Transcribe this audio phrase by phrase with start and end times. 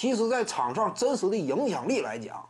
[0.00, 2.48] 其实在场上真实的影响力来讲，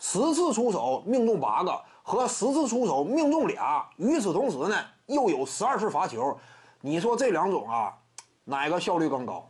[0.00, 4.76] 十次出手命中八个，和十次出手命中俩，与此同时呢，
[5.06, 6.36] 又有十二次罚球，
[6.80, 7.96] 你说这两种啊，
[8.42, 9.48] 哪个效率更高？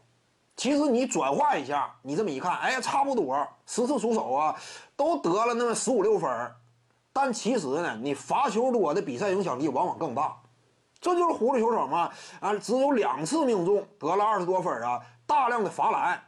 [0.58, 4.54] 其实你转换一下，你这么一看，哎，差不多，十次出手啊，
[4.94, 6.52] 都得了那么十五六分
[7.14, 10.36] 但其实呢，你罚球多的比赛影响力往往更大。
[11.00, 12.10] 这就是葫芦球手嘛，
[12.40, 16.22] 啊，只有两次命中得了二十多分啊，大量的罚篮。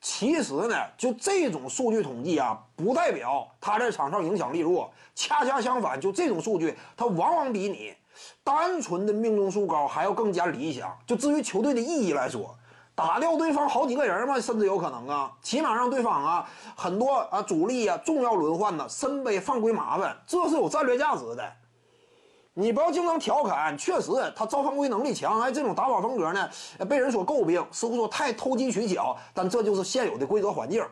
[0.00, 7.94] 其实呢，就这种数据统计啊，不代表他在场上影响力弱，恰恰相反，就这种数据，他往往比你
[8.42, 10.96] 单纯的命中数高还要更加理想。
[11.06, 12.56] 就至于球队的意义来说。
[12.92, 16.46] 打掉对方好几个人嘛，甚至有可能啊，起码让对方啊
[16.76, 21.52] 很多啊主力啊重要轮换呢身背犯规麻烦，这是有战略价值的。
[22.60, 26.46] 你不要经常调侃，确实他造犯规能力强，哎，这种打法风格呢
[26.86, 30.84] 被人所诟病，似乎说太投机取巧，但这就是现有的规则环境。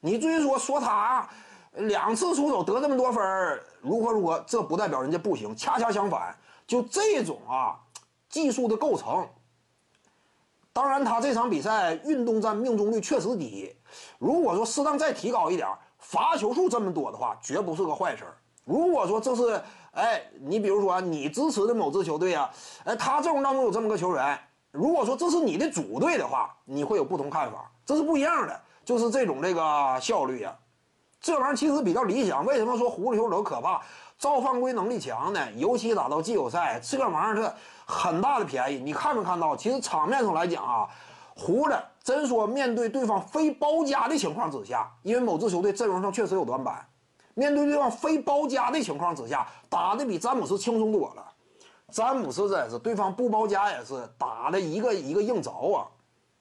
[0.00, 1.28] 你至于说说他
[1.74, 3.22] 两次出手得这么多分
[3.80, 7.78] 如何如何，这不代表人家不行，恰恰相反，就这种啊
[8.28, 9.24] 技术的构成。
[10.72, 13.74] 当然，他这场比赛运动战命中率确实低。
[14.18, 15.68] 如果说适当再提高一点，
[16.00, 18.24] 罚球数这么多的话，绝不是个坏事。
[18.66, 22.50] 如果说这是，哎，你比如说你支持的某支球队啊，
[22.84, 24.36] 哎，他阵容当中有这么个球员，
[24.72, 28.60] 如果说这是你的主队的话，你会有不同看法，这是不一样的。
[28.84, 30.52] 就是这种这个效率啊，
[31.20, 32.44] 这玩意儿其实比较理想。
[32.44, 33.80] 为什么说狐狸球手可怕？
[34.18, 35.40] 造犯规能力强呢？
[35.56, 37.52] 尤其打到季后赛，这玩意儿是
[37.84, 38.78] 很大的便宜。
[38.78, 39.56] 你看没看到？
[39.56, 40.88] 其实场面上来讲啊，
[41.36, 46.86] 胡子真说面对对方非包夹的情况之下，因为某支球队阵容上确实有短板，
[47.36, 51.22] 面对对方非包夹的情况之下，打的比詹姆斯轻松多了。
[51.92, 55.86] 詹姆斯这也是，对方不包夹也是打的一个一个硬凿啊，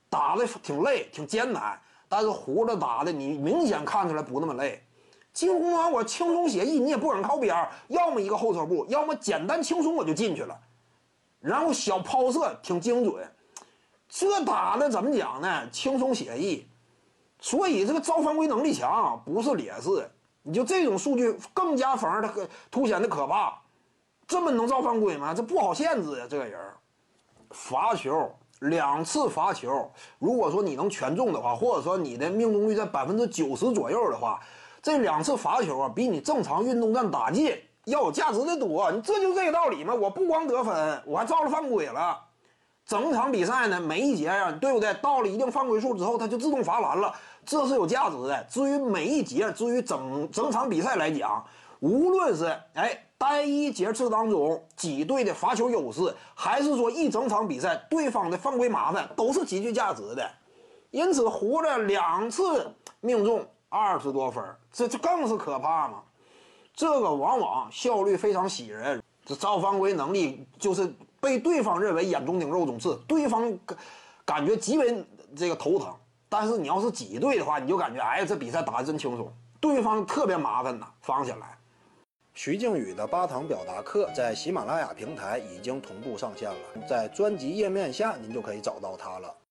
[0.09, 1.77] 打的挺累挺艰难。
[2.07, 4.81] 但是胡子打的你明显看出来不那么累。
[5.33, 10.57] 进攻完我轻松写意，你也不敢靠边，要么一个后撤步，要么简单轻松我就进去了，
[11.41, 13.29] 然后小抛射挺精准，
[14.07, 15.69] 这打的怎么讲呢？
[15.71, 16.65] 轻松写意，
[17.41, 20.09] 所以这个造犯规能力强不是劣势，
[20.47, 23.59] 你就这种数据更加反而他可凸显的可怕，
[24.27, 25.33] 这么能造犯规吗？
[25.33, 26.59] 这不好限制呀，这个人，
[27.49, 34.39] 罚球两次罚球，如果说你能全中的话，或者说你的命中率在百分之九十左右的话。
[34.83, 37.51] 这两次罚球啊，比你正常运动战打进
[37.85, 38.91] 要有价值的多。
[38.91, 39.95] 你这就这个道理嘛？
[39.95, 42.21] 我不光得分，我还造了犯规了。
[42.85, 44.93] 整场比赛呢，每一节呀，对不对？
[44.95, 47.13] 到了一定犯规数之后，它就自动罚篮了，
[47.45, 48.43] 这是有价值的。
[48.49, 51.43] 至于每一节，至于整整场比赛来讲，
[51.79, 60.29] 无论是哎单一节次当中几队的罚球优势，还是说一整场比赛对方的犯规麻烦，都是极具价值的。
[60.91, 63.45] 因此，胡子两次命中。
[63.67, 64.41] 二十多分，
[64.71, 66.01] 这这更是可怕嘛！
[66.73, 70.95] 这个往往效率非常喜人，这造犯规能力就是
[71.25, 73.77] 被对方认为眼中钉肉中刺，对方感
[74.23, 75.03] 感觉极为
[75.35, 75.91] 这个头疼。
[76.29, 79.27] 但是你要是挤兑的话，你就感觉哎，这比赛打得真轻松，
[79.59, 81.57] 对方特别麻烦呐，放下来。
[82.35, 89.35] 徐静宇的八堂表达课在喜马拉雅平台已经同步上线了，在专辑页面下您就可以找到它了。